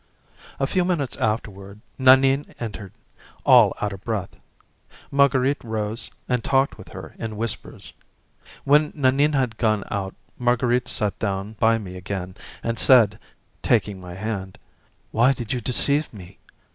A 0.59 0.65
few 0.65 0.83
minutes 0.83 1.15
afterward 1.17 1.79
Nanine 1.99 2.55
entered, 2.59 2.91
all 3.45 3.75
out 3.81 3.93
of 3.93 4.03
breath. 4.03 4.35
Marguerite 5.11 5.63
rose 5.63 6.09
and 6.27 6.43
talked 6.43 6.75
with 6.75 6.87
her 6.87 7.13
in 7.19 7.37
whispers. 7.37 7.93
When 8.63 8.91
Nanine 8.95 9.33
had 9.33 9.57
gone 9.59 9.83
out 9.91 10.15
Marguerite 10.39 10.87
sat 10.87 11.19
down 11.19 11.53
by 11.59 11.77
me 11.77 11.97
again 11.97 12.35
and 12.63 12.79
said, 12.79 13.19
taking 13.61 14.01
my 14.01 14.15
hand: 14.15 14.57
"Why 15.11 15.33
did 15.33 15.53
you 15.53 15.61
deceive 15.61 16.11
me? 16.11 16.39